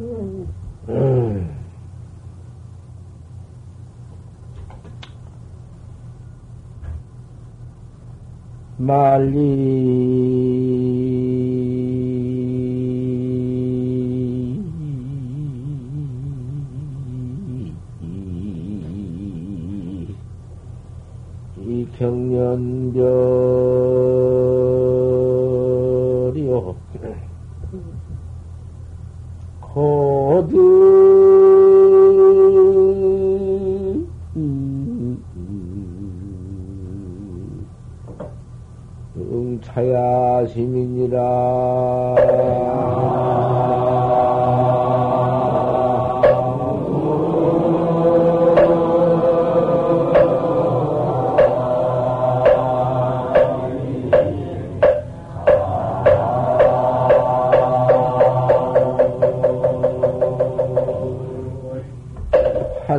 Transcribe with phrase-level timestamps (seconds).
[0.00, 1.50] 음.
[8.78, 10.59] 말리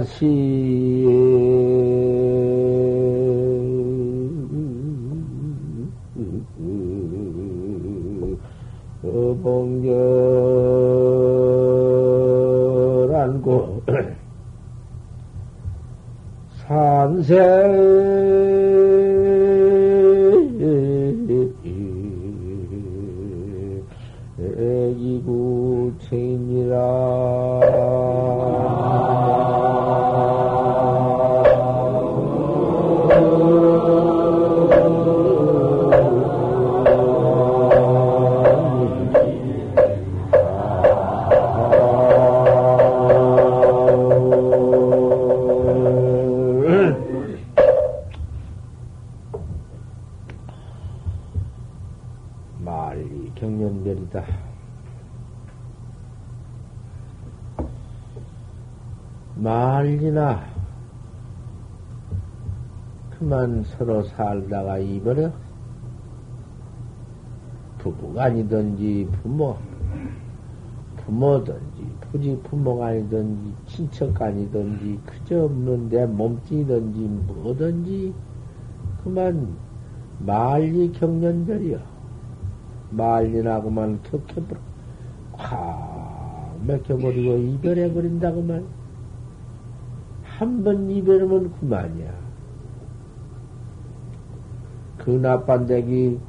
[0.02, 0.26] 하시
[63.42, 65.32] 그만 서로 살다가 이버려
[67.80, 69.58] 부부가 아니든지 부모
[70.98, 78.14] 부모든지 부지 부모가 아니든지 친척 아니든지 그저 없는 내 몸뚱이든지 뭐든지
[79.04, 79.56] 그만
[80.20, 81.80] 말리 경련별이여.
[82.92, 84.60] 말리나고만 격해버려
[85.36, 88.82] 콱 맥혀버리고 이별해버린다고만.
[90.24, 92.31] 한 번 이별하면 그만이야
[95.04, 96.20] 그 나빤데기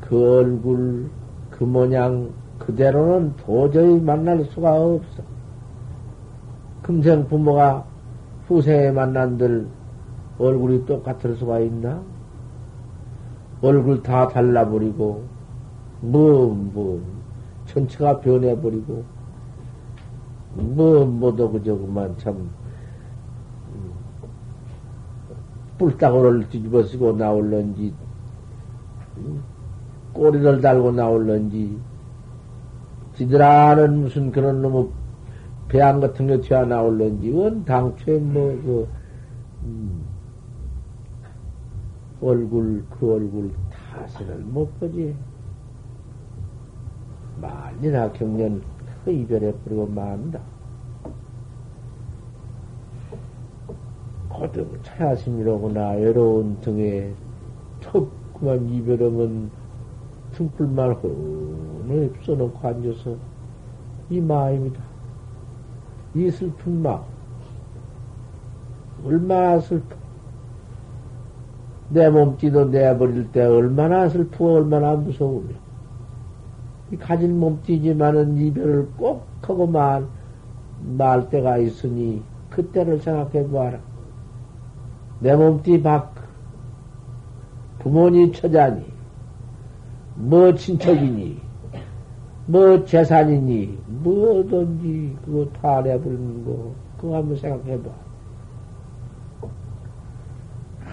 [0.00, 1.10] 그 얼굴
[1.50, 5.22] 그 모양 그대로는 도저히 만날 수가 없어
[6.82, 7.84] 금생 부모가
[8.46, 9.66] 후생에 만난들
[10.38, 12.02] 얼굴이 똑같을 수가 있나?
[13.62, 15.24] 얼굴 다 달라버리고,
[16.00, 17.00] 뭐, 뭐,
[17.66, 19.04] 전체가 변해버리고,
[20.54, 23.92] 뭐, 뭐도 그저 그만 참, 음,
[25.78, 27.94] 뿔따구를 뒤집어 쓰고 나올런지,
[29.18, 29.42] 음,
[30.12, 31.78] 꼬리를 달고 나올런지,
[33.14, 34.88] 지들 아는 무슨 그런 놈의
[35.68, 38.88] 배양 같은 게 튀어 나올런지, 원 당초에 뭐, 그,
[39.64, 40.04] 음,
[42.20, 45.14] 얼굴, 그 얼굴 탓을 못 보지.
[47.40, 48.62] 만이나 경련
[49.04, 50.40] 그 이별해 버리고 만다.
[54.34, 57.12] 거듭 차야심이로구나 외로운 등에
[57.80, 59.50] 턱 그만 이별하면
[60.32, 63.16] 등불만 흐르 써놓고 앉아서
[64.10, 64.82] 이 마음이다.
[66.16, 67.02] 이 슬픈 마음.
[69.04, 69.96] 얼마나 슬퍼.
[71.90, 75.54] 내 몸띠도 내버릴 때 얼마나 슬프고 얼마나 무서우며.
[76.90, 80.04] 이 가진 몸띠지만은 이별을 꼭 하고 말,
[80.82, 83.93] 말 때가 있으니 그때를 생각해 보아라.
[85.24, 86.14] 내 몸띠 밖,
[87.78, 88.84] 부모니 처자니,
[90.16, 91.40] 뭐 친척이니,
[92.44, 97.90] 뭐 재산이니, 뭐든지 그거 다 내버리는 거, 그거 한번 생각해 봐.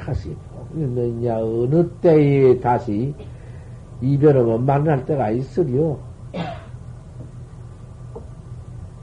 [0.06, 0.34] 다시
[0.74, 3.14] 보느냐, 어느 때에 다시
[4.00, 6.00] 이별하면 만날 때가 있으리요.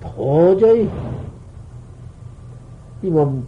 [0.01, 0.89] 도저히
[3.03, 3.47] 이 몸,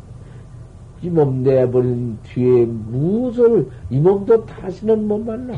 [1.03, 5.55] 이 몸 내버린 뒤에 무엇을, 이 몸도 다시는 못 만나.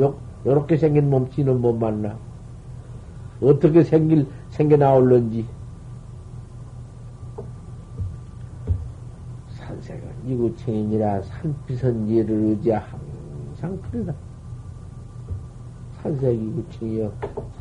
[0.00, 2.16] 요, 요렇게 생긴 몸치는 못 만나.
[3.40, 5.46] 어떻게 생길, 생겨 나올런지.
[9.48, 14.14] 산색은 이구청이니라 산비선 예를 의지하 항상 그러다.
[16.02, 17.12] 산색 이구청이요.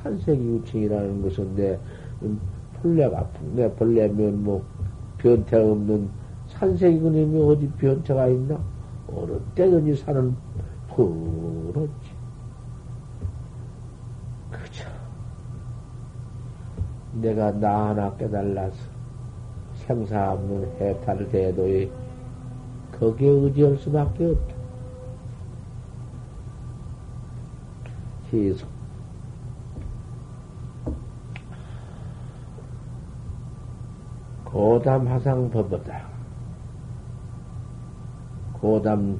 [0.01, 1.79] 산색 이구청이라는 것은 내,
[2.23, 2.39] 음,
[2.81, 4.63] 벌레가 풍내 벌레면 뭐
[5.19, 6.09] 변태 없는
[6.53, 8.59] 산색이그님이 어디 변태가 있나?
[9.07, 10.35] 어느 때든지 사는
[10.95, 11.91] 그렇지.
[14.51, 14.87] 그죠.
[17.13, 18.75] 내가 나 하나 깨달라서
[19.75, 21.89] 생사 없는 해탈 대도에
[22.99, 24.55] 거기에 의지할 수밖에 없다.
[28.29, 28.69] 계속.
[34.45, 36.12] 고담 화상 법보다
[38.63, 39.19] 고담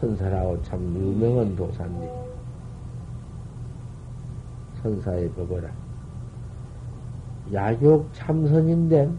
[0.00, 2.08] 선사라고 참 유명한 도사님.
[4.80, 5.68] 선사의 법어라.
[7.52, 9.10] 야욕 참선인데,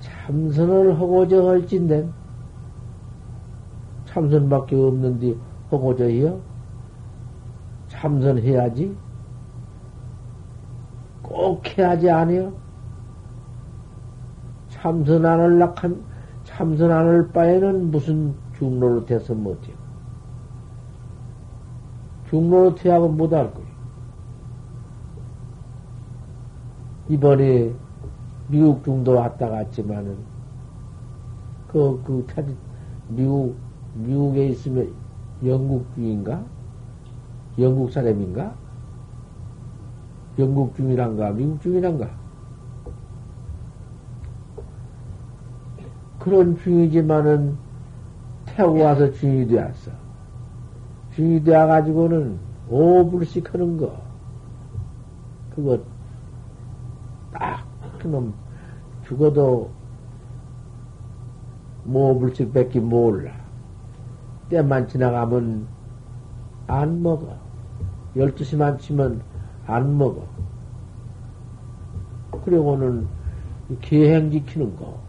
[0.00, 2.08] 참선을 하고자 할진데,
[4.06, 5.36] 참선밖에 없는데,
[5.68, 6.40] 하고자 해요?
[7.88, 8.96] 참선해야지?
[11.20, 12.54] 꼭 해야지 아니요?
[14.70, 16.13] 참선 안 할락 한,
[16.56, 19.76] 참선 안 할 바에는 무슨 중로로 돼서 못해요.
[22.24, 23.72] 중로로 태하면 못할 거예요.
[27.06, 27.80] 이번에
[28.46, 30.30] 미국 중도 왔다 갔지만은,
[31.66, 32.26] 그, 그,
[33.06, 34.94] 미국, 미국에 있으면
[35.42, 36.52] 영국 중인가?
[37.58, 38.62] 영국 사람인가?
[40.38, 41.32] 영국 중이란가?
[41.32, 42.23] 미국 중이란가?
[46.24, 47.54] 그런 중이지만은
[48.46, 49.90] 태우고 와서 중이 되었어.
[51.12, 52.38] 중이 되어가지고는
[52.70, 53.94] 오불씩 하는 거.
[55.54, 55.78] 그거
[57.30, 57.66] 딱
[57.98, 58.32] 그놈
[59.06, 59.70] 죽어도
[61.84, 63.30] 모불씩 뺏기 몰라.
[64.48, 65.66] 때만 지나가면
[66.68, 67.36] 안 먹어.
[68.16, 69.20] 열두 시만 치면
[69.66, 70.26] 안 먹어.
[72.46, 73.06] 그리고는
[73.82, 75.03] 계행 지키는 거.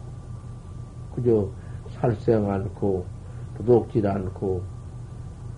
[1.16, 1.50] 그저
[1.90, 3.06] 살생 않고
[3.58, 4.62] 도둑질 않고,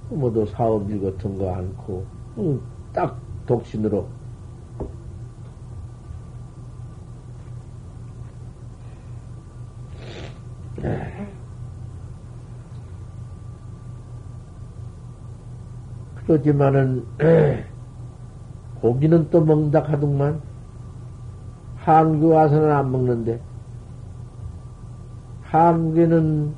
[0.09, 2.06] 뭐도 사업일 같은 거 않고,
[2.38, 2.62] 음,
[2.94, 4.07] 딱 독신으로.
[16.25, 17.06] 그러지만은,
[18.81, 20.39] 고기는 또 먹는다 하더만,
[21.77, 23.42] 한국 와서는 안 먹는데,
[25.49, 26.53] 한국에는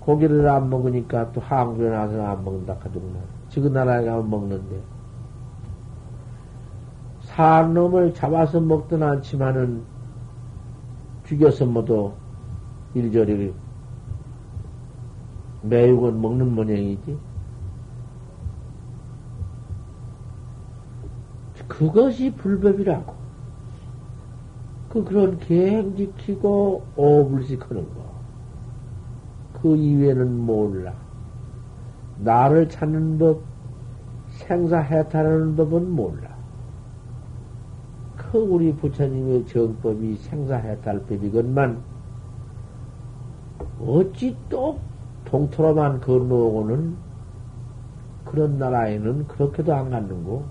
[0.00, 3.18] 고기를 안 먹으니까 또 한국에 나서 안 먹는다 하더구나.
[3.48, 4.80] 지금 나라에 가면 먹는데.
[7.20, 9.82] 산 놈을 잡아서 먹든 않지만은
[11.24, 12.12] 죽여서 모두
[12.94, 13.54] 일저리
[15.62, 17.18] 매육은 먹는 모양이지.
[21.68, 23.19] 그것이 불법이라고.
[24.90, 28.10] 그 그런 계행 지키고 오불식 하는 거.
[29.52, 30.94] 그 이외에는 몰라.
[32.16, 33.42] 나를 찾는 법,
[34.30, 36.36] 생사해탈하는 법은 몰라.
[38.16, 41.82] 그 우리 부처님의 정법이 생사해탈법이건만
[43.80, 44.78] 어찌 또
[45.24, 46.96] 동토로만 건너오고는
[48.24, 50.44] 그런 나라에는 그렇게도 안 갔는고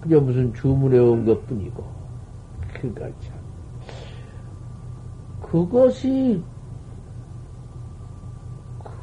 [0.00, 1.93] 그저 무슨 주문에 온 것 뿐이고
[2.74, 3.34] 그니까 참
[5.42, 6.42] 그것이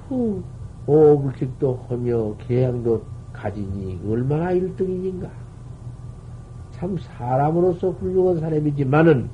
[0.10, 0.44] 그
[0.86, 5.30] 오불식도 하며 계양도 가지니 얼마나 일등인가.
[6.72, 9.30] 참 사람으로서 훌륭한 사람이지만은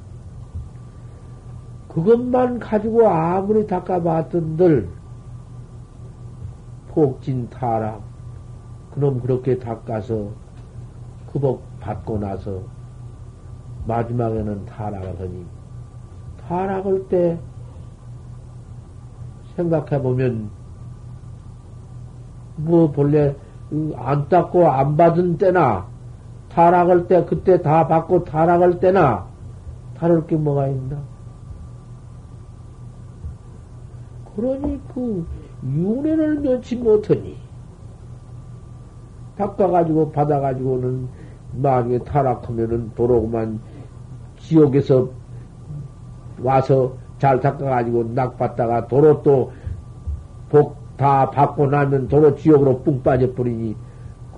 [1.87, 4.89] 그것만 가지고 아무리 닦아봤던들
[6.89, 8.03] 폭진 타락
[8.93, 10.29] 그놈 그렇게 닦아서
[11.31, 12.61] 그복 받고 나서
[13.87, 15.45] 마지막에는 타락을 하니
[16.47, 17.39] 타락할 때
[19.55, 20.49] 생각해 보면
[22.57, 23.35] 뭐 본래
[23.95, 25.87] 안 닦고 안 받은 때나
[26.49, 29.25] 타락할 때 그때 다 받고 타락할 때나
[29.97, 30.97] 다를 게 뭐가 있나?
[34.35, 35.25] 그러니 그
[35.63, 37.35] 윤회를 면치 못하니
[39.37, 41.07] 닦아가지고 받아가지고는
[41.53, 43.59] 만약에 타락하면은 도로구만
[44.47, 45.09] 지옥에서
[46.41, 49.51] 와서 잘 닦아가지고 낙 받다가 도로 또
[50.49, 53.75] 복 다 받고 나면 도로 지옥으로 뿡 빠져버리니,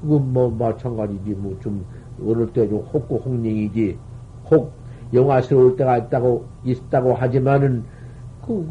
[0.02, 1.32] 그건 뭐 마찬가지지.
[1.36, 1.86] 뭐 좀,
[2.22, 3.98] 어느 때좀 혹고 혹령이지.
[4.52, 4.74] 혹,
[5.14, 7.86] 영화스러울 때가 있다고, 있다고 하지만은,
[8.46, 8.70] 그,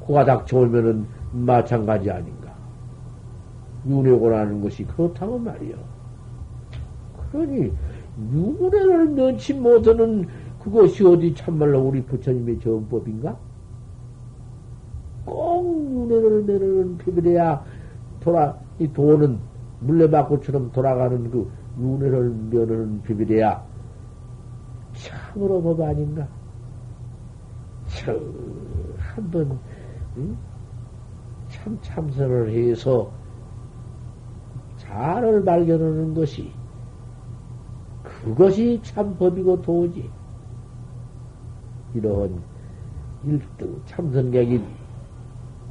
[0.00, 2.50] 코가 닥쳐오면은 마찬가지 아닌가.
[3.86, 5.76] 윤회고라는 것이 그렇다고 말이요.
[7.30, 7.72] 그러니,
[8.32, 10.26] 유래를 면치 못하는
[10.62, 13.36] 그것이 어디 참말로 우리 부처님의 정법인가?
[15.24, 17.64] 꼭 윤회를 내려는 표비래야
[18.20, 19.38] 돌아, 이 도는
[19.80, 23.62] 물레바퀴처럼 돌아가는 그 윤회를 면하는 비비래야
[24.92, 26.28] 참으로 법 아닌가?
[27.86, 28.12] 저,
[28.98, 29.58] 한 번,
[30.16, 30.36] 응?
[31.48, 33.10] 참 참선을 해서
[34.76, 36.52] 자를 발견하는 것이
[38.02, 40.10] 그것이 참 법이고 도지.
[41.94, 42.40] 이런
[43.24, 44.62] 일등 참선객이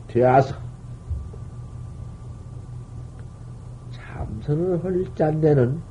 [0.07, 0.55] 되어서
[3.91, 5.81] 참선을 할 짠데는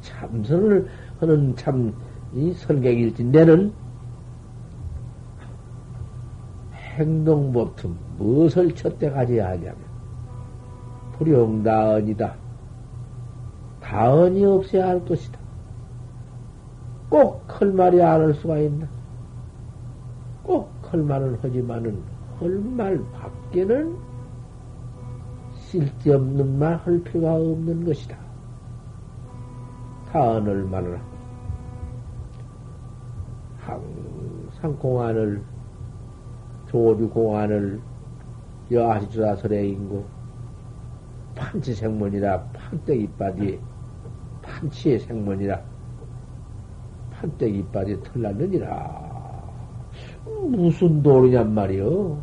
[0.00, 0.88] 참선을
[1.20, 1.92] 하는 참
[2.34, 3.74] 이 선객일지 내는
[6.72, 9.76] 행동법tum 무엇을 첫대 가져야 하냐면
[11.12, 12.34] 불용다언이다.
[13.80, 15.38] 다언이 없어야 할 것이다.
[17.10, 18.88] 꼭 할 말이 안 할 수가 있나?
[21.00, 22.02] 말은 하지만은
[22.38, 23.96] 할말 밖에는
[25.54, 28.16] 쓸데없는 말 할 필요가 없는 것이다.
[30.10, 31.00] 다언을 말을
[33.56, 35.42] 항상 공안을
[36.66, 37.80] 조주 공안을
[38.70, 40.04] 여하시주라설에 인고
[41.34, 43.60] 판치 생문이라 판때기 이빠디
[44.42, 45.60] 판치의 생문이라
[47.12, 49.11] 판때기 이빠디 털났느니라
[50.24, 52.22] 무슨 도리냔 말이요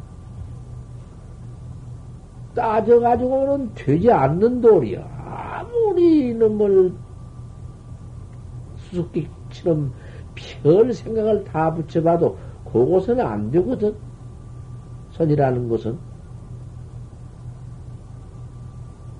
[2.56, 6.94] 따져가지고는 되지 않는 도리야 아무리 이놈을
[8.76, 9.94] 수수께끼처럼
[10.36, 13.96] 별 생각을 다 붙여봐도 그곳은 안 되거든
[15.12, 15.98] 선이라는 것은.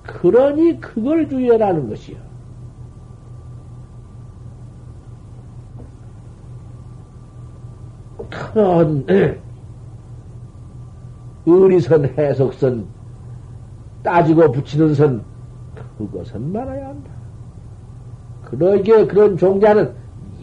[0.02, 2.29] 그러니 그걸 주의하라는 것이요.
[8.52, 9.38] 큰
[11.46, 12.86] 의리선, 해석선,
[14.02, 15.24] 따지고 붙이는 선,
[15.98, 17.10] 그것은 말아야 한다.
[18.44, 19.94] 그러기에 그런 종자는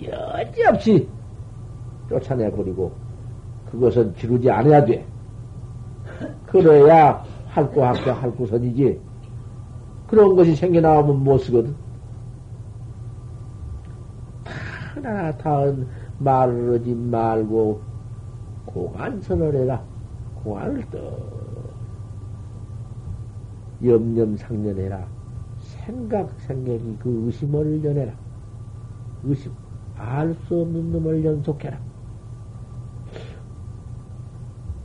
[0.03, 1.07] 여지없이
[2.09, 2.91] 쫓아내버리고,
[3.71, 5.05] 그것은 지르지 않아야 돼.
[6.45, 8.99] 그래야 할구 학교 할구선이지.
[10.07, 11.75] 그런 것이 생겨나오면 못 쓰거든.
[14.95, 15.87] 하나 다은
[16.19, 17.81] 말을 하지 말고
[18.77, 19.83] 공안선을 해라.
[20.43, 20.99] 공안을 또
[23.83, 25.07] 염념상련해라.
[25.57, 28.13] 생각 생각이 그 의심을 연해라.
[29.23, 29.51] 의심
[29.95, 31.79] 알 수 없는 놈을 연속해라.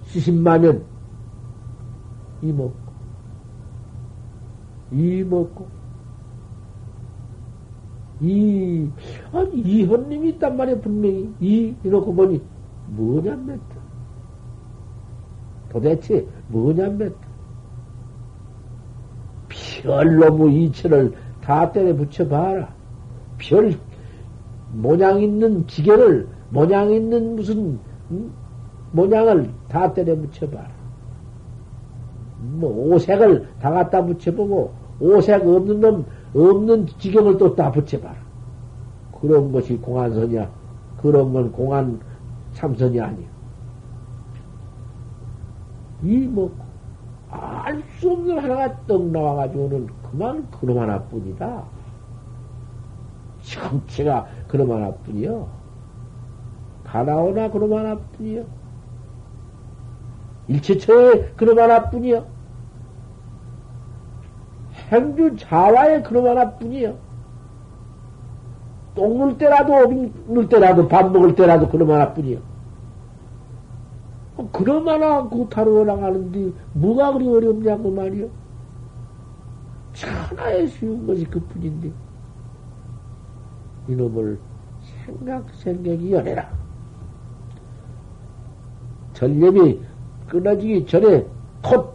[0.05, 0.85] 시신마면
[2.43, 2.75] 이 먹고,
[4.91, 5.69] 이 먹고,
[8.21, 8.89] 이,
[9.33, 11.33] 아니, 이현님이 있단 말이야, 분명히.
[11.41, 12.43] 이, 이러고 보니,
[12.89, 13.59] 뭐냐, 몇
[15.73, 17.12] 도대체, 뭐냐, 몇
[19.49, 21.12] 별로무 이체를
[21.43, 22.69] 다 때려 붙여봐라.
[23.38, 23.75] 별,
[24.73, 27.79] 모양 있는 기계를, 모양 있는 무슨,
[28.11, 28.33] 음?
[28.93, 30.71] 모양을 다 때려 붙여봐라.
[32.43, 38.17] 뭐 오색을 다 갖다 붙여보고 오색 없는 놈 없는 지경을 또 다 붙여봐라.
[39.21, 40.50] 그런 것이 공안선이야.
[41.00, 41.99] 그런 건 공안
[42.52, 43.32] 참선이 아니야.
[46.03, 46.53] 이뭐
[47.31, 51.63] 알 수 없는 하나가 떡 나와가지고는 그만 그놈 하나뿐이다.
[53.43, 55.49] 전체가 그놈 하나뿐이요.
[56.85, 58.45] 다 나오나 그놈 하나뿐이요.
[60.49, 62.27] 일체처에 그놈 하나뿐이요.
[64.91, 66.95] 행주 자와의 그놈 하나뿐이요.
[68.95, 69.73] 똥물 때라도
[70.29, 72.52] 오늘 때라도 밥 먹을 때라도 그놈 하나뿐이요.
[74.53, 78.29] 하나 그 다루어 나가는데 뭐가 그리 어렵냐고 말이요.
[79.95, 81.91] 천하에 쉬운 것이 그 뿐인데
[83.89, 84.39] 이놈을
[85.05, 86.51] 생각 생각이 연해라.
[89.13, 89.81] 전념이
[90.29, 91.27] 끊어지기 전에
[91.63, 91.95] 콧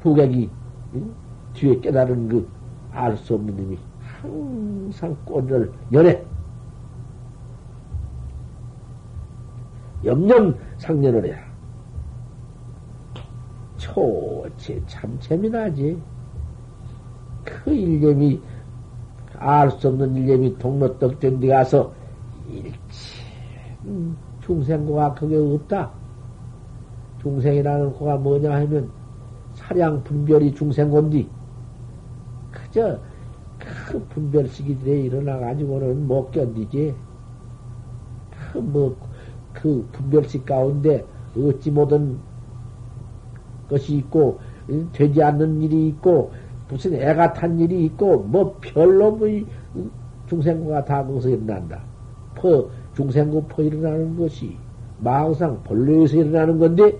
[0.00, 0.48] 후객이
[0.94, 1.14] 응?
[1.54, 2.56] 뒤에 깨달은 그
[2.96, 3.78] 알 수 없는 놈이
[4.22, 6.24] 항상 꼰을 연해
[10.06, 11.46] 염염 상년을 해야
[13.76, 16.00] 초체 참 재미나지.
[17.44, 18.40] 그 일념이
[19.38, 21.92] 알 수 없는 일념이 동로떡된 데 가서
[22.50, 22.70] 일체
[23.84, 25.90] 음, 중생고가 그게 없다.
[27.22, 28.90] 중생이라는 고가 뭐냐 하면
[29.54, 31.28] 사량 분별이 중생곤디
[32.50, 32.98] 그저
[33.58, 36.94] 그그 분별시기들에 일어나가지고는 못 견디지.
[38.52, 38.96] 그 뭐,
[39.60, 41.04] 그 분별식 가운데
[41.36, 42.18] 어찌 모든
[43.68, 44.38] 것이 있고,
[44.92, 46.32] 되지 않는 일이 있고,
[46.68, 49.28] 무슨 애가 탄 일이 있고, 뭐 별로 뭐
[50.26, 51.80] 중생구가 다 거기서 일어난다.
[52.34, 54.56] 퍼, 중생구 퍼 일어나는 것이
[54.98, 56.98] 망상 본래에서 일어나는 건데,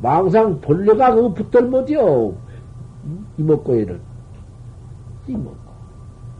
[0.00, 2.34] 망상 본래가 그거 붙들못이요.
[3.38, 4.00] 이먹고에는.
[5.28, 5.66] 이먹고.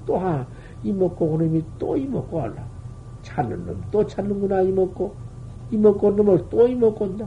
[0.07, 0.47] 또 하,
[0.83, 2.66] 이먹고 그놈이 또 이먹고 하라.
[3.27, 5.15] 찾는 놈 또 찾는구나, 이먹고.
[5.73, 7.27] 이먹고 놈을 또 이먹고 온다.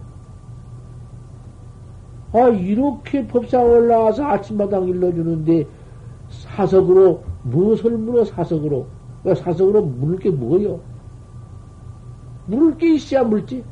[2.32, 5.68] 아, 이렇게 법상 올라와서 아침마당 일러주는데,
[6.30, 8.86] 사석으로, 무엇을 물어, 사석으로?
[9.24, 10.80] 왜 사석으로 물을 게 뭐요?
[12.46, 13.64] 물을 게 있어야 물지.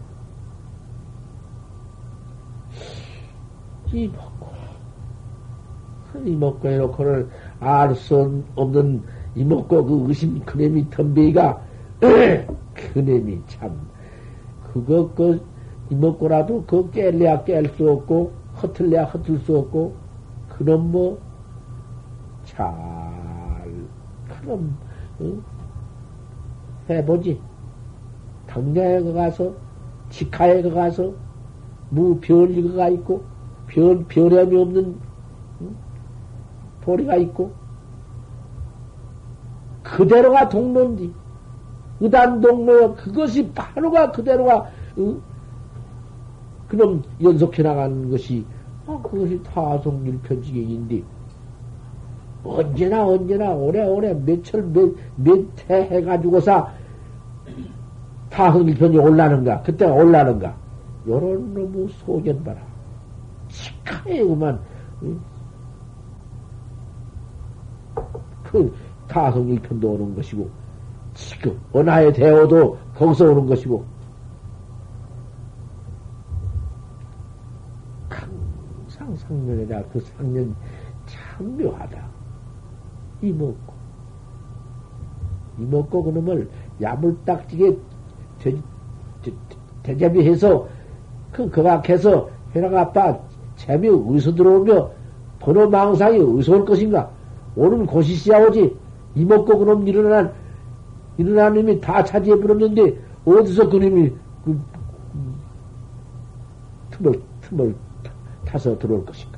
[3.93, 4.47] 이 먹고,
[6.25, 7.29] 이 먹고 해놓고는
[7.59, 9.01] 알 수 없는
[9.35, 11.66] 이먹고 그 의심 그놈이 덤베이가,
[11.99, 13.87] 그놈이 참,
[14.71, 15.43] 그거, 그,
[15.89, 19.95] 이먹고라도 그거 깰래야 깰 수 없고, 허틀래야 허틀 수 없고,
[20.49, 21.19] 그놈 뭐,
[22.43, 22.67] 잘,
[24.27, 24.77] 그럼,
[25.21, 25.41] 응?
[26.89, 27.41] 해보지.
[28.45, 29.53] 당장에 가서,
[30.09, 31.13] 직하에 가서,
[31.89, 33.23] 무 별리가 있고,
[33.65, 34.95] 별, 별함이 없는,
[35.61, 35.75] 응?
[36.81, 37.53] 도리가 있고,
[39.83, 41.13] 그대로가 동론지.
[41.99, 45.21] 의단 동로여, 그것이 바로가 그대로가, 응?
[46.67, 48.45] 그럼 연속해 나가는 것이,
[48.85, 51.03] 아, 그것이 타성일편지경인데,
[52.43, 56.69] 언제나 언제나 오래오래 몇철 몇, 몇해 해가지고서
[58.29, 60.55] 타성일편이 올라는가, 그때가 올라는가.
[61.07, 62.61] 요런 놈의 소견 봐라.
[63.47, 64.59] 치카에 그만,
[65.03, 65.19] 응?
[68.43, 68.73] 그
[69.07, 70.66] 타성일편도 오는 것이고,
[71.17, 73.83] 지금 원하의 대오도 거기서 오는 것이고,
[78.07, 80.55] 항상 상면에다 그 상면
[81.07, 82.05] 참 묘하다.
[83.23, 83.73] 이먹고,
[85.57, 86.49] 이먹고 그놈을
[86.79, 87.77] 야물딱지게
[88.37, 88.55] 대,
[89.23, 89.33] 대,
[89.81, 90.67] 대접해서
[91.31, 93.17] 그, 그 밖에서 해나가 아빠
[93.55, 94.91] 재미 어디서 들어오며
[95.39, 97.09] 번호 망상이 어디서 올 것인가?
[97.55, 98.77] 오는 곳이시야 오지.
[99.15, 100.31] 이먹고 그놈 일어난,
[101.17, 104.13] 일어난 놈이 다 차지해 버렸는데 어디서 그놈이
[104.45, 104.61] 그,
[106.91, 107.75] 틈을, 틈을
[108.45, 109.37] 타서 들어올 것인가?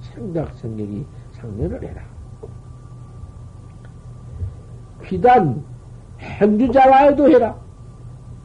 [0.00, 2.02] 생각, 생각이 상면을 해라.
[5.02, 5.64] 비단
[6.20, 7.56] 행주자와에도 해라.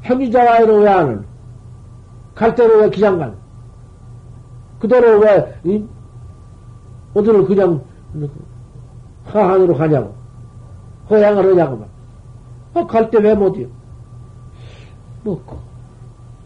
[0.03, 1.25] 행주자와에는 왜 하는?
[2.35, 3.35] 갈 때로 왜 기장간?
[4.79, 5.85] 그대로 왜, 이,
[7.13, 7.83] 어디를 그냥
[9.39, 10.13] 하한으로 가냐고.
[11.09, 11.89] 허양을 하냐고 막.
[12.73, 13.67] 어, 갈때 왜 못이요?
[15.23, 15.57] 먹고.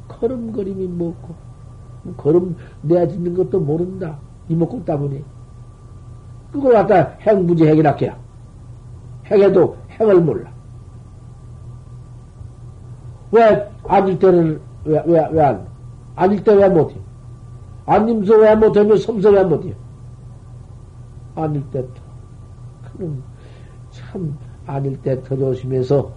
[0.07, 1.35] 걸음걸음이 먹고.
[2.15, 4.17] 걸음 내야짓는 것도 모른다.
[4.49, 5.23] 이먹고 때문에.
[6.51, 8.17] 그걸 갖다 행부지 행이라케야.
[9.29, 10.49] 행해도 행을 몰라.
[13.31, 15.67] 왜 앉을 때는 왜, 왜, 왜 안,
[16.15, 16.95] 앉을 때왜 못해?
[17.85, 19.75] 앉으면서 왜 못하면 섬서 왜 못해?
[21.35, 21.85] 앉을 때,
[22.97, 23.23] 그럼
[23.91, 26.11] 참, 앉을 때더 조심해서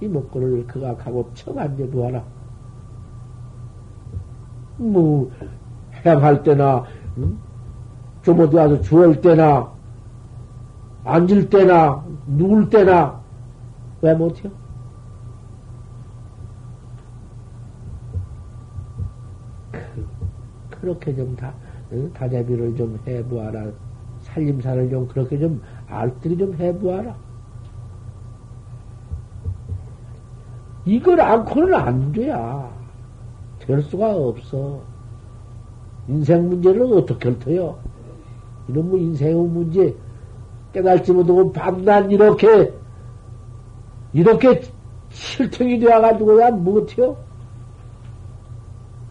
[0.00, 2.24] 이목구를 그각하고 청 앉아두어라.
[4.78, 5.30] 뭐,
[6.04, 6.84] 행할 때나,
[7.18, 7.38] 응?
[8.22, 9.70] 좀 어디 와서 주얼 때나,
[11.04, 13.20] 앉을 때나, 누울 때나,
[14.00, 14.50] 왜 못해요?
[20.80, 21.52] 그렇게 좀 다,
[21.92, 22.12] 응?
[22.12, 23.66] 다자비를 좀 해보아라.
[24.24, 27.14] 살림살을 좀 그렇게 좀 알뜰히 좀 해보아라.
[30.84, 32.70] 이걸 않고는 안 돼야.
[33.58, 34.80] 될 수가 없어.
[36.08, 37.78] 인생 문제를 어떻게 헐터요?
[38.68, 39.96] 이런 뭐 인생의 문제
[40.72, 42.72] 깨달지 못하고 밤낮 이렇게,
[44.12, 44.60] 이렇게
[45.10, 47.16] 실통이 되어가지고야 못해요?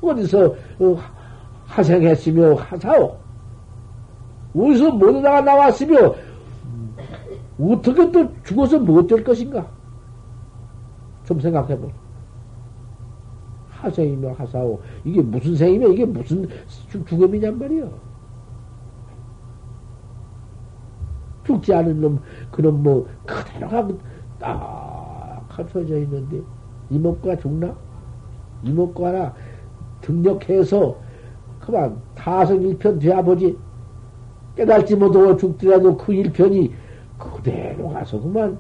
[0.01, 0.45] 어디서,
[0.79, 0.97] 어,
[1.65, 3.17] 하생했으며 하사오.
[4.55, 6.13] 어디서 못하다가 나왔으며
[7.71, 9.65] 어떻게 또 죽어서 못 될 것인가?
[11.25, 11.89] 좀 생각해보.
[13.69, 14.79] 하생이며 하사오.
[15.03, 16.47] 이게 무슨 생이며 이게 무슨
[17.05, 17.91] 죽음이냔 말이요.
[21.45, 22.19] 죽지 않은 놈,
[22.51, 23.87] 그놈 뭐, 그대로가
[24.39, 26.41] 딱 갖춰져 있는데,
[26.89, 27.75] 이목구가 죽나?
[28.63, 29.33] 이목구 하나
[30.01, 30.95] 등력해서
[31.59, 33.57] 그만 타성 일편 되어보지.
[34.55, 36.71] 깨달지 못하고 죽더라도 그 일편이
[37.43, 38.57] 그대로 가서 그만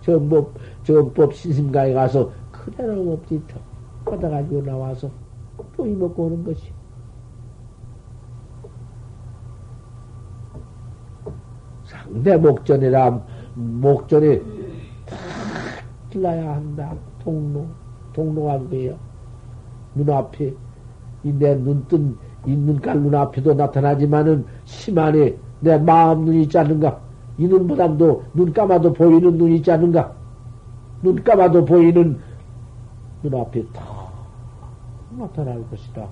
[0.00, 3.58] 정법, 정법 신심가에 가서 그대로 없지 터
[4.04, 5.10] 뻗어가지고 나와서
[5.76, 6.72] 또 이먹고 오는 것이.
[11.84, 13.20] 상대 목전이라
[13.54, 14.38] 목전에
[15.06, 15.16] 다
[16.10, 16.94] 길러야 한다.
[17.18, 17.66] 통로,
[18.12, 18.96] 통로가 그게요.
[19.96, 20.54] 눈앞에,
[21.22, 27.05] 내 눈뜬, 이 눈깔 눈앞에도 나타나지만은 심한에 내 마음 눈이 있지 않는가?
[27.38, 30.12] 이 눈보다도 눈 감아도 보이는 눈이 있지 않는가?
[31.02, 32.18] 눈 감아도 보이는
[33.22, 33.84] 눈앞에 다
[35.10, 36.06] 나타날 것이다.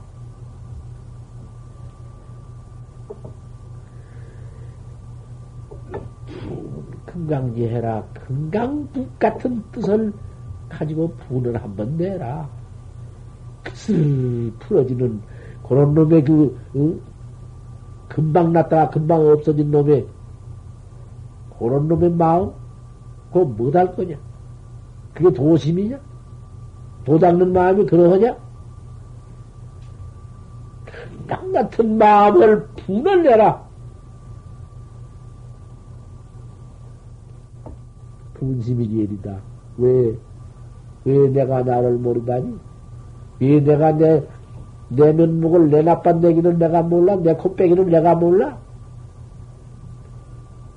[7.06, 8.02] 금강지해라.
[8.26, 10.12] 금강북 같은 뜻을
[10.68, 12.48] 가지고 분을 한번 내라.
[13.62, 15.22] 끝을 풀어지는
[15.66, 17.14] 그런 놈의 그, 어?
[18.08, 20.06] 금방 났다가 금방 없어진 놈의
[21.58, 22.52] 그런 놈의 마음?
[23.32, 24.16] 그거 못할 거냐?
[25.14, 25.98] 그게 도심이냐?
[27.04, 28.36] 도 닦는 마음이 그러하냐?
[31.26, 33.64] 땅 같은 마음을 분을 내라.
[38.34, 39.38] 분심이 일이다.
[39.78, 40.16] 왜,
[41.04, 42.58] 왜 내가 나를 모르다니?
[43.40, 44.26] 왜 내가 내,
[44.88, 47.16] 내 면목을 내 나빤 내기는 내가 몰라?
[47.16, 48.58] 내 코빼기는 내가 몰라?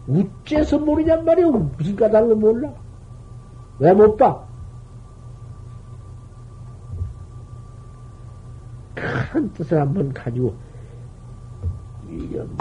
[0.08, 1.48] 우째서 모르냔 말이야.
[1.78, 2.74] 무슨 까닭을 몰라?
[3.80, 4.48] 왜 못 봐?
[8.96, 10.56] 큰 뜻을 한번 가지고,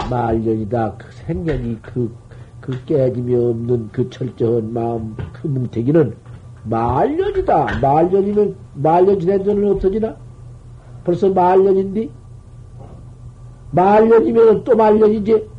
[0.09, 0.97] 말년이다.
[0.97, 2.15] 그 생년이 그,
[2.59, 6.15] 그 깨짐이 없는 그 철저한 마음, 그 뭉태기는
[6.63, 7.79] 말년이다.
[7.81, 10.15] 말년이면, 말년 지낸 돈은 없어지나?
[11.03, 12.09] 벌써 말년인데?
[13.71, 15.49] 말년이면 또 말년이지?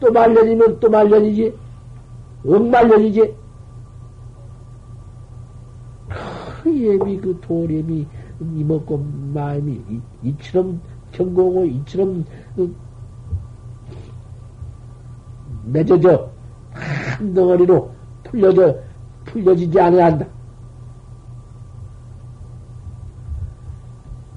[0.00, 1.54] 또 말년이면 또 말년이지.
[2.46, 3.36] 억말년이지.
[6.62, 8.06] 그 예비 그 도래미,
[8.40, 8.98] 이먹고
[9.34, 10.80] 마음이 이, 이처럼
[11.12, 12.24] 경고고 이처럼
[12.56, 12.74] 그,
[15.64, 16.30] 맺어져
[16.72, 17.90] 한 덩어리로
[18.24, 18.76] 풀려져
[19.26, 20.26] 풀려지지 않아야 한다.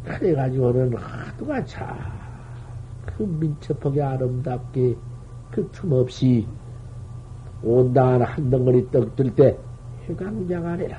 [0.03, 2.23] 그래가지고는 하도가 참
[3.17, 4.95] 그 민첩하게 아름답게
[5.53, 6.47] 그 틈 없이
[7.61, 9.55] 온당한 한 덩어리 떡 들 때
[10.09, 10.97] 해강자가 되라.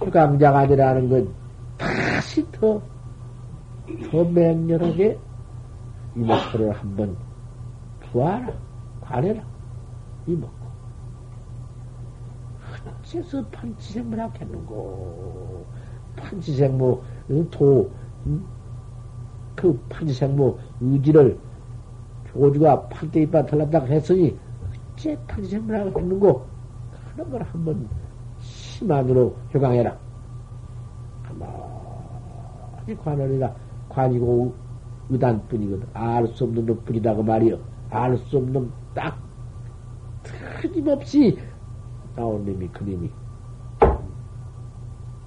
[0.00, 1.34] 해강자가 되라는 건
[1.76, 2.80] 다시 더,
[4.10, 5.18] 더 맹렬하게
[6.14, 7.16] 이 목표를 한번
[8.00, 8.52] 부하라,
[9.00, 9.42] 관해라,
[10.28, 10.62] 이 먹고.
[13.00, 15.66] 어째서 판치생물학 했는고?
[16.16, 17.00] 판치생물,
[17.50, 17.90] 도,
[19.54, 21.38] 그 판지생모 의지를
[22.32, 24.38] 조주가 판대 이빨 털난다고 했으니
[24.94, 26.46] 어째 판지생모라고 했는고
[27.14, 27.88] 그런 걸 한번
[28.40, 29.96] 심한으로 효강해라.
[31.22, 33.54] 가만히 관원이라
[33.88, 34.54] 관이고
[35.10, 35.86] 의단뿐이거든.
[35.92, 37.58] 알 수 없는 놈뿐이다고 말이여.
[37.90, 39.18] 알 수 없는 딱
[40.22, 41.38] 틀림없이
[42.16, 43.10] 나온 놈이 그 놈이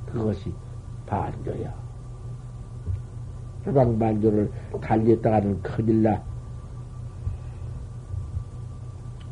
[0.07, 0.51] 그것이
[1.05, 1.84] 반조야.
[3.67, 4.51] 해방반조를
[4.81, 6.21] 달렸다가는 큰일 나.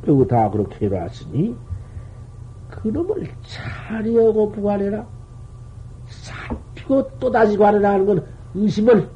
[0.02, 1.56] 그리고 다 그렇게 해놨으니,
[2.70, 5.06] 그놈을 차리하고 부관해라.
[6.06, 9.10] 살피고 또다시 관해라 하는 건 의심을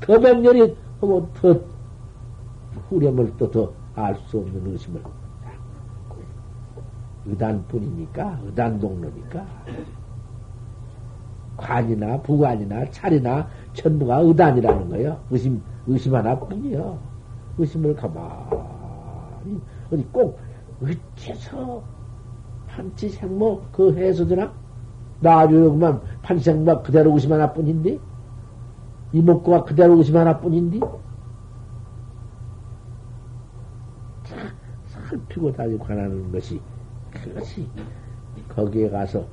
[0.00, 1.60] 더 맹렬히 하고 더
[2.88, 5.00] 후렴을 또 더 알 수 없는 의심을.
[7.26, 9.46] 의단뿐이니까, 의단동로니까.
[11.56, 15.20] 관이나 부관이나 차리나 전부가 의단이라는 거예요.
[15.30, 16.98] 의심, 의심 하나뿐이요.
[17.58, 19.60] 의심을 가만히,
[19.92, 20.38] 어디 꼭,
[20.82, 21.82] 어째서
[22.68, 24.52] 판치생모 그 해서드나?
[25.20, 27.98] 나중에 그만 판치생모 그대로 의심 하나뿐인데?
[29.12, 30.80] 이목구가 그대로 의심 하나뿐인데?
[34.88, 36.60] 살피고 다시 관하는 것이,
[37.12, 37.68] 그것이,
[38.48, 39.24] 거기에 가서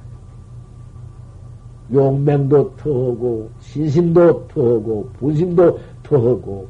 [1.93, 6.67] 용맹도 터하고, 신심도 터하고, 분심도 터하고,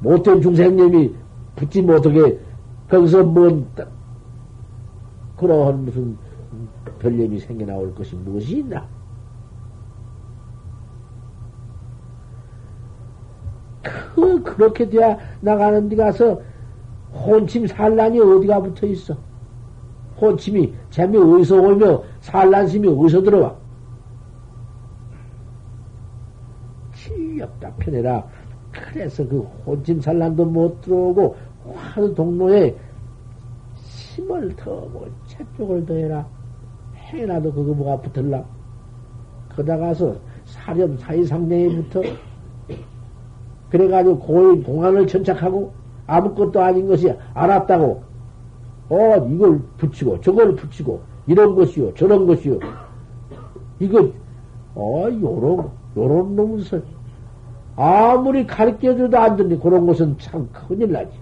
[0.00, 1.14] 못된 중생님이
[1.56, 2.38] 붙지 못하게,
[2.88, 3.66] 거기서 뭔,
[5.36, 6.16] 그러한 무슨
[6.98, 8.86] 별념이 생겨나올 것이 무엇이 있나?
[14.14, 16.40] 그, 그렇게 돼야 나가는 데 가서
[17.12, 19.16] 혼침 산란이 어디가 붙어 있어?
[20.20, 23.63] 혼침이 재미 어디서 오며 산란심이 어디서 들어와?
[27.78, 28.24] 편해라
[28.72, 31.36] 그래서 그 혼침산란도 못 들어오고
[31.74, 32.74] 화두 동로에
[34.14, 36.26] 힘을 더하고 채쪽을 더해라.
[36.94, 38.44] 행이라도 그거 뭐가 붙을라.
[39.56, 42.02] 거다 가서 사렴 사이상내에 붙어.
[43.70, 45.72] 그래가지고 고인 공안을 천착하고
[46.06, 48.02] 아무것도 아닌 것이 알았다고.
[48.90, 52.58] 어, 이걸 붙이고 저걸 붙이고 이런 것이요 저런 것이요.
[53.80, 54.10] 이거
[54.74, 56.60] 어, 요런 요런 놈은
[57.76, 61.12] 아무리 가르쳐줘도 안 듣니 그런 것은 참 큰일 나지.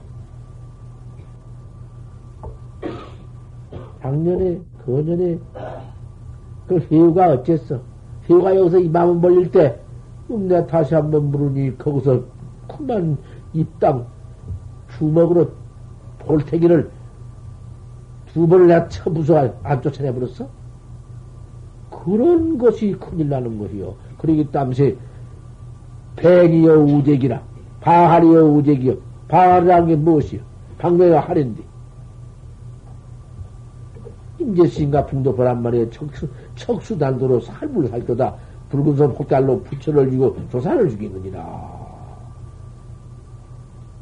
[4.02, 5.38] 작년에, 그년에,
[6.66, 7.80] 그 회유가 어쨌어?
[8.28, 9.78] 회유가 여기서 이 마음을 벌릴 때,
[10.30, 12.22] 음, 내가 다시 한번 물으니, 거기서
[12.68, 13.16] 그만
[13.52, 14.06] 입당
[14.98, 15.50] 주먹으로
[16.18, 16.90] 볼태기를
[18.32, 20.48] 두 번을 내가 쳐부숴 안 쫓아내버렸어?
[21.90, 23.94] 그런 것이 큰일 나는 것이요.
[24.18, 24.96] 그러기 땀새
[26.16, 27.42] 백이여 우재기라.
[27.80, 28.96] 바하리여 우재기여.
[29.28, 30.40] 바하리라는 게 무엇이요?
[30.78, 31.62] 방매와 하인데
[34.38, 35.90] 임재신과 풍도 보란 말이에요.
[35.90, 38.34] 척수, 척수 단도로 살불 살 거다.
[38.68, 41.42] 붉은선 폭달로 부처를 주고 조사를 죽이느니라.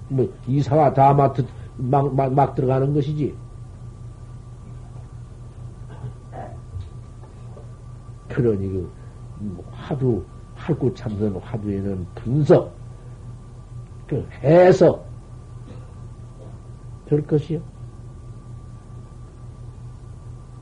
[0.08, 1.44] 뭐, 이사와 다마트
[1.76, 3.34] 막, 막, 막 들어가는 것이지.
[8.28, 8.90] 그러니, 그,
[9.72, 10.24] 화두,
[10.60, 12.72] 활구 참선 화두에는 분석,
[14.06, 15.06] 그 해석,
[17.06, 17.60] 될 것이요.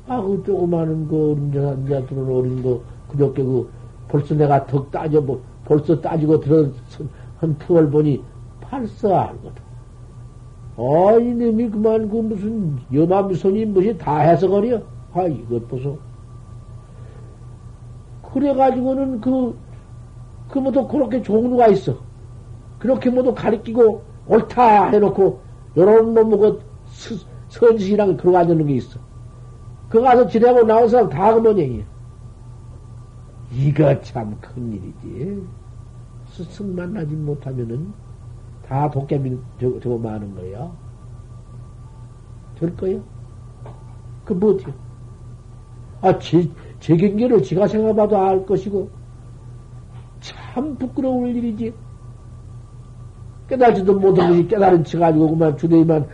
[0.06, 3.70] 아, 그 조그마한 그 어린 자들은 어린 거, 그저께 그,
[4.08, 6.72] 벌써 내가 덕 따져, 뭐, 벌써 따지고 들은
[7.40, 8.22] 한 푸을 보니
[8.60, 9.62] 팔써 알거든.
[10.76, 14.80] 아, 이놈이 그만 그 무슨 여마미손이 무엇이 다 해석하려?
[15.12, 15.98] 아, 이것 보소.
[18.32, 19.54] 그래가지고는 그,
[20.48, 21.96] 그 모두 그렇게 종류가 있어.
[22.78, 25.40] 그렇게 모두 가리키고 옳다 해놓고,
[25.76, 26.60] 요런 놈의 그
[27.48, 28.98] 선식이랑 들어가 있는 게 있어.
[29.88, 31.84] 그 가서 지내고 나온 사람 다 그런 얘기야.
[33.52, 35.42] 이거 참 큰일이지.
[36.28, 37.92] 스승 만나지 못하면은
[38.66, 40.70] 다 도깨비 저거, 저거 많은 거야.
[42.58, 42.98] 될 거야?
[44.24, 44.72] 그 뭐지요?
[46.02, 46.48] 아, 제,
[46.80, 48.90] 제 경계를 지가 생각해봐도 알 것이고,
[50.20, 51.72] 참 부끄러울 일이지.
[53.48, 56.06] 깨달지도 못한 것이 깨달은 치 가지고 그만 주대이만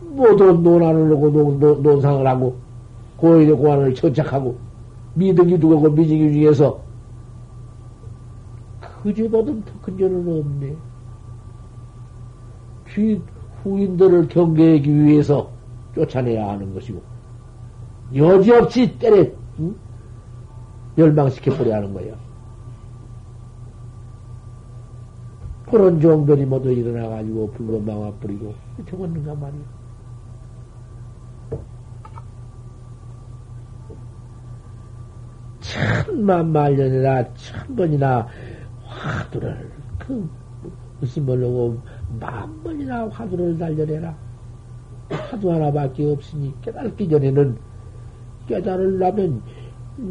[0.00, 2.56] 모든 논안을 놓고 논, 논, 논 상을 하고,
[3.16, 4.56] 고인의 고안을 천착하고
[5.14, 6.80] 미덕이 두고 미직이 중에서
[9.02, 10.76] 그제보다 더큰 죄는 없네.
[12.86, 13.20] 뒤
[13.62, 15.50] 후인들을 경계하기 위해서
[15.94, 17.02] 쫓아내야 하는 것이고
[18.14, 19.74] 여지없이 때려 응?
[20.94, 22.14] 멸망시켜버려야 하는 거야.
[25.70, 28.54] 그런 종들이 모두 일어나가지고 불로 막아버리고
[28.88, 29.62] 저건는가 말이야.
[35.60, 38.26] 천만 말년이나 천 번이나
[38.84, 40.28] 화두를 그
[41.00, 41.78] 무슨 모르고
[42.20, 44.14] 만 번이나 화두를 달려내라.
[45.10, 47.56] 화두 하나밖에 없으니 깨달기 전에는
[48.46, 49.42] 깨달으려면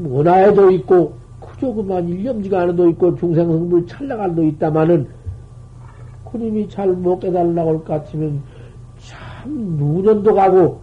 [0.04, 5.08] 원하에도 있고 그저 그만 일념지가 않아도 있고 중생성불 찰나갈도 있다마는
[6.36, 8.42] 그님이 잘 못 깨달으려고 할것 같으면
[8.98, 10.82] 참 누년도 가고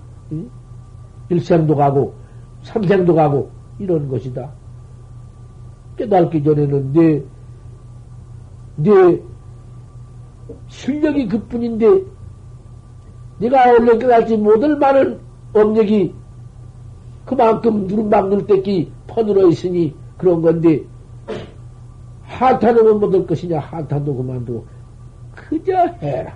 [1.28, 2.14] 일생도 가고
[2.62, 4.50] 삼생도 가고 이런 것이다.
[5.96, 7.22] 깨닫기 전에는 내,
[8.76, 9.20] 내
[10.68, 12.00] 실력이 그뿐인데
[13.38, 15.18] 내가 원래 깨닫지 못할 많은
[15.52, 16.14] 업력이
[17.26, 20.82] 그만큼 누른막 눌때기 퍼늘어 있으니 그런 건데
[22.22, 23.58] 한탄하면 못할 것이냐?
[23.58, 24.64] 한탄도 그만두고
[25.52, 26.32] 그저 해라.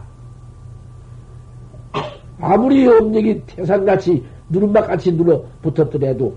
[2.39, 6.37] 아무리 업력이 태산같이 누른막같이 눌러 붙었더라도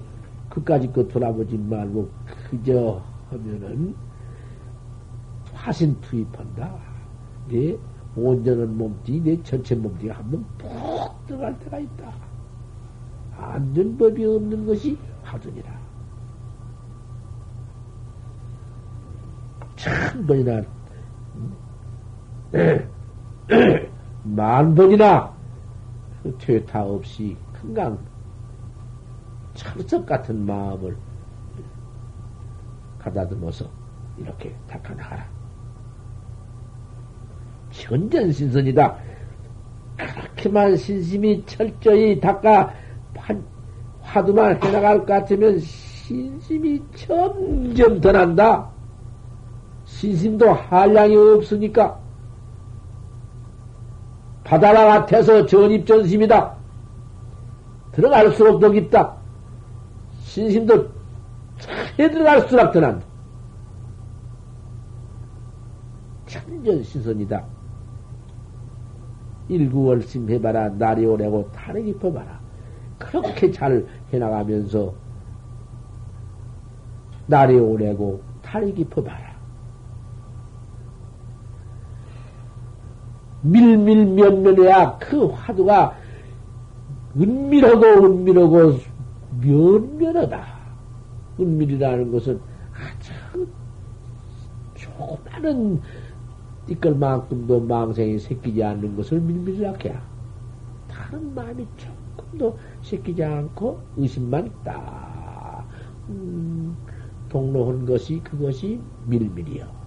[0.50, 2.10] 그까지 그 돌아보지 말고
[2.50, 3.94] 그저 하면은
[5.54, 6.74] 화신 투입한다.
[7.50, 7.78] 내
[8.16, 12.14] 온전한 몸뚱이, 내 전체 몸뚱이 한번 푹 들어갈 때가 있다.
[13.38, 15.78] 안전 법이 없는 것이 화두니라.
[19.76, 20.62] 천 번이나,
[24.24, 25.34] 만 번이나
[26.40, 27.98] 퇴타 없이 큰강
[29.54, 30.96] 철석 같은 마음을
[33.00, 33.66] 가다듬어서
[34.18, 35.26] 이렇게 닦아나가라.
[37.72, 38.98] 현전신선이다.
[39.98, 42.74] 그렇게만 신심이 철저히 닦아
[44.02, 48.70] 화두만 해나갈 것 같으면 신심이 점점 더 난다.
[49.86, 52.00] 신심도 한량이 없으니까
[54.50, 56.56] 바다와 같아서 전입전심이다.
[57.92, 59.16] 들어갈수록 더 깊다.
[60.22, 60.90] 신심도
[61.60, 63.06] 차에 들어갈수록 더 난다.
[66.26, 67.46] 천전신선이다.
[69.50, 70.70] 일구월심 해봐라.
[70.70, 72.40] 날이 오래고 달이 깊어봐라.
[72.98, 74.94] 그렇게 잘 해나가면서
[77.28, 79.29] 날이 오래고 달이 깊어봐라.
[83.42, 85.98] 밀밀면면해야 그 화두가
[87.16, 88.80] 은밀하고 은밀하고
[89.42, 90.60] 면면하다.
[91.40, 92.40] 은밀이라는 것은
[92.74, 93.48] 아주
[94.76, 95.82] 조그마한
[96.68, 100.02] 이끌만큼도 망생이 새끼지 않는 것을 밀밀하게 야
[100.88, 105.64] 다른 마음이 조금도 새끼지 않고 의심만 있다.
[106.10, 106.76] 음,
[107.30, 109.79] 동로한 것이 그것이 밀밀이요.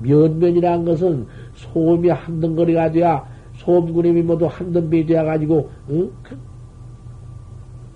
[0.00, 6.10] 면면이란 것은 소음이 한덩거리가 돼야 소음구름이 모두 한덩배 되어가지고 어?
[6.22, 6.38] 그,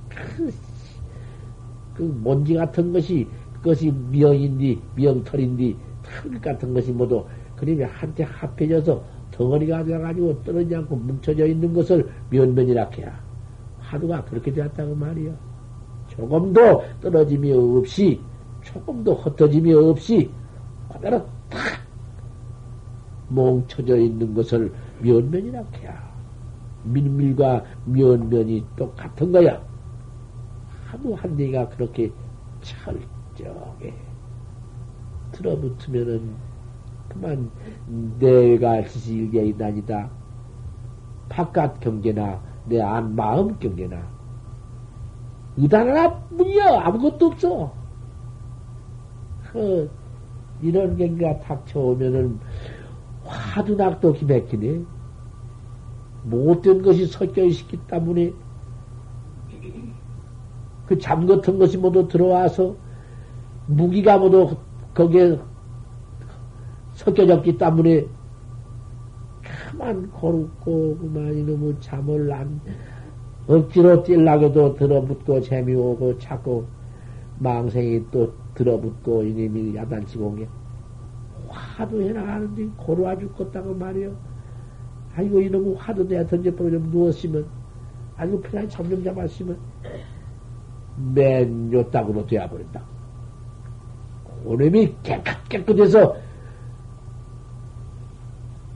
[0.09, 0.53] 그,
[1.95, 7.25] 그 먼지 같은 것이 그것이 미영인디 미영털인디 털 같은 것이 모두
[7.57, 13.21] 그림이 한테 합해져서 덩어리가 되어가지고 떨어지지 않고 뭉쳐져 있는 것을 면면이라 해야
[13.81, 15.35] 화두가 그렇게 되었다고 말이요.
[16.09, 18.21] 조금도 떨어짐이 없이
[18.63, 20.31] 조금도 흩어짐이 없이
[20.93, 21.61] 그대로 탁
[23.35, 26.13] 뭉쳐져 있는 것을 면면이라 해야
[26.85, 29.63] 밀밀과 면면이 똑같은 거야.
[30.87, 32.13] 하도 한 얘기가 그렇게
[32.61, 33.95] 철저하게
[35.33, 36.37] 들어붙으면은
[37.09, 37.51] 그만
[38.19, 40.11] 내가 지실경이 다니다
[41.29, 44.03] 바깥 경계나 내 안 마음 경계나
[45.57, 47.73] 의단 하나 뿐이야 아무것도 없어.
[49.53, 49.91] 그
[50.61, 52.39] 이런 경계가 닥쳐오면은
[53.33, 54.83] 화두 낙도 기맥히네.
[56.25, 58.33] 못된 것이 섞여 있기 때문에
[60.87, 62.77] 그 잠 같은 것이 모두 들어와서
[63.67, 64.57] 무기가 모두
[64.95, 65.39] 거기에
[66.93, 68.07] 섞여졌기 때문에
[69.43, 72.61] 가만 고르고 그만 이놈의 잠을 안
[73.49, 76.65] 억지로 뛸라고도 들어붙고 재미오고 자꾸
[77.39, 80.47] 망생이 또 들어붙고 이놈이 야단치고 온게
[81.53, 84.13] 화도 해나가는데 고루와 죽겠다고 말이요.
[85.17, 87.47] 아이고 이놈의 화도 내가 던져버려 좀 누웠으면
[88.17, 89.57] 아이고 편하게 잠좀 잡았으면
[91.15, 92.83] 맨 요딱으로 되어버린다.
[94.45, 96.17] 고놈이 깨끗 깨끗해서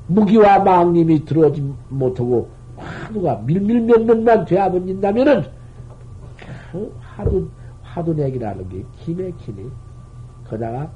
[0.08, 5.44] 무기와 망님이 들어오지 못하고 화두가 밀밀면면만 되어버린다면은
[6.70, 7.48] 그 화두
[7.82, 9.70] 화두 내기라는 게 기맥히니
[10.44, 10.90] 거다가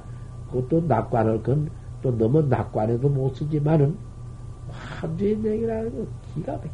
[0.51, 1.71] 그것도 낙관을 건
[2.03, 3.97] 또 너무 낙관에도 못 쓰지만은
[4.71, 6.71] 화두의 내기라는 거 기가 막혀.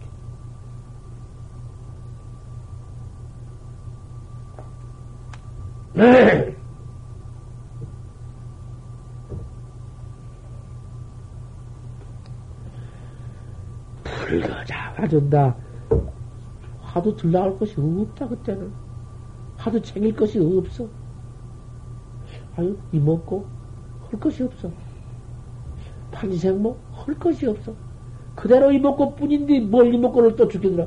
[14.04, 15.56] 불거 잡아준다.
[16.80, 18.72] 화도 들나갈 것이 없다, 그때는.
[19.56, 20.86] 화도 챙길 것이 없어.
[22.56, 23.55] 아유, 이먹고,
[24.10, 24.70] 할 것이 없어.
[26.12, 27.72] 판지생모, 할 것이 없어.
[28.34, 30.86] 그대로 이먹고 뿐인데 뭘 이먹고를 또 죽이더라.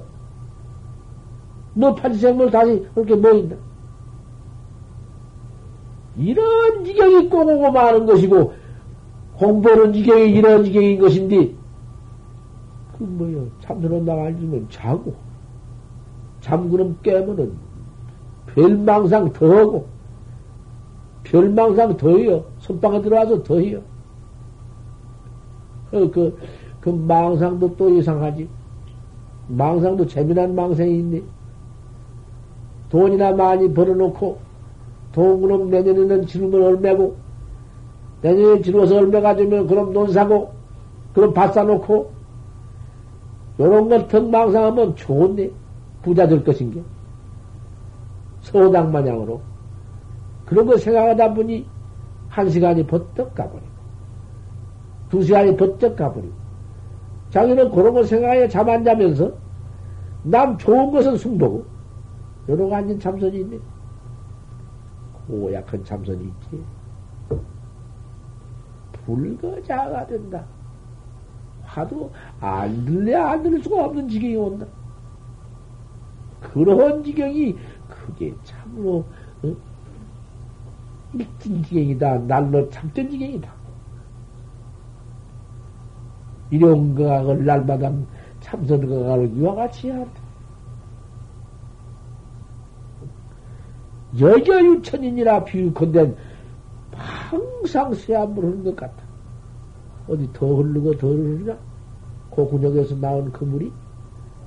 [1.73, 3.55] 너 판지생모를 다시 그렇게 뭐 있나?
[6.17, 8.53] 이런 지경이 꼭 오고 마는 것이고,
[9.37, 11.53] 공부하는 지경이 이런 지경인 것인데,
[12.97, 13.47] 그 뭐요?
[13.61, 15.15] 잠들어 나가지면 자고,
[16.41, 17.53] 잠그는 깨면은
[18.47, 19.87] 별망상 더하고,
[21.23, 22.43] 별망상 더해요.
[22.59, 23.81] 선방에 들어와서 더해요.
[25.91, 26.37] 그, 그,
[26.81, 28.47] 그 망상도 또 이상하지.
[29.47, 31.21] 망상도 재미난 망상이 있네.
[32.89, 34.37] 돈이나 많이 벌어놓고,
[35.11, 37.15] 돈 그럼 내년에는 지르면 얼매고,
[38.21, 40.51] 내년에 지르어서 얼매 가지면 그럼 돈 사고,
[41.13, 42.11] 그럼 밭 사놓고,
[43.59, 45.51] 요런 것 덕망상하면 좋은데,
[46.01, 46.81] 부자 될 것인 게.
[48.41, 49.41] 소당 마냥으로.
[50.49, 51.67] 그런 거 생각하다 보니,
[52.27, 53.69] 한 시간이 버떡 가버리고,
[55.09, 56.33] 두 시간이 버떡 가버리고,
[57.29, 59.31] 자기는 그런 거 생각해 잠 안 자면서,
[60.23, 61.63] 남 좋은 것은 숨보고,
[62.49, 63.59] 여러 가지 참선이 있네.
[65.27, 66.63] 고약한 참선이 있지.
[69.05, 70.43] 불거자가 된다.
[71.61, 74.65] 하도 안 들래 안 들을 수가 없는 지경이 온다.
[76.41, 77.55] 그러한 지경이
[77.87, 79.05] 그게 참으로
[79.43, 79.55] 어?
[81.13, 82.19] 일진 지경이다.
[82.19, 83.51] 날로 참된 지경이다.
[86.51, 87.91] 일용각을 날마다
[88.39, 90.21] 참선가를 이와 같이 한다.
[94.19, 96.15] 여여유천인이라 비유컨대
[96.93, 99.03] 항상 새한물 흐르는 것 같아.
[100.07, 101.57] 어디 더 흐르고 더 흐르냐?
[102.31, 103.71] 그 군역에서 나온 그 물이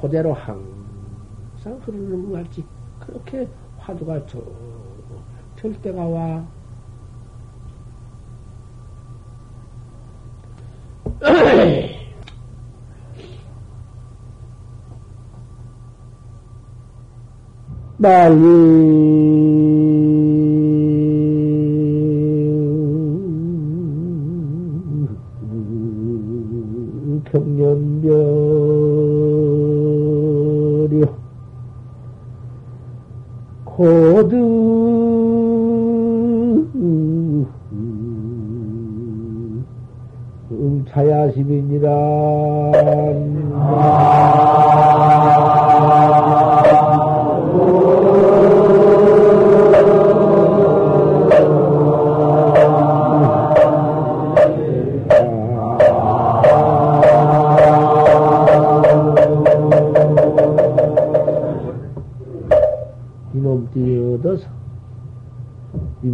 [0.01, 2.65] 그대로 항상 흐르는 것 같지.
[2.99, 3.49] 그렇게
[3.79, 4.43] 화두가 저
[5.63, 6.45] 될 때가 와.
[17.99, 19.42] 말리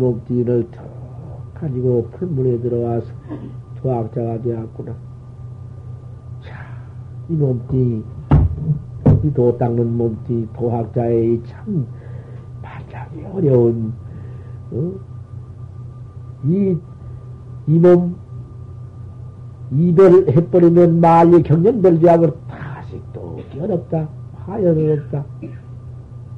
[0.08, 3.06] 몸띠를 턱 가지고 풀물에 들어와서
[3.82, 4.94] 도학자가 되었구나.
[6.40, 6.54] 자,
[7.28, 8.04] 이 몸띠,
[9.24, 11.86] 이도 닦는 몸띠, 도학자의 참
[12.62, 13.92] 만나기 어려운,
[14.70, 14.92] 어?
[16.44, 16.78] 이,
[17.66, 18.16] 이 몸,
[19.70, 24.08] 이별해버리면 말리 경련별지하고 다시 또 어렵다.
[24.46, 25.24] 화연 어렵다.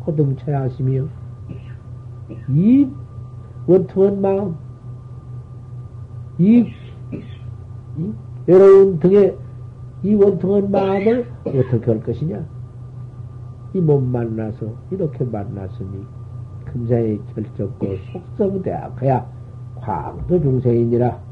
[0.00, 1.08] 고등차야심이요.
[2.48, 2.88] 이
[3.70, 4.56] 원통한 마음,
[6.38, 6.66] 이,
[7.96, 8.12] 이
[8.44, 9.32] 외로운 등에
[10.02, 12.44] 이 원통한 마음을 어떻게 할 것이냐?
[13.74, 16.04] 이몸 만나서 이렇게 만났으니
[16.64, 19.24] 금사의 결정고 속성대야 그야
[19.76, 21.29] 광도 중생이니라.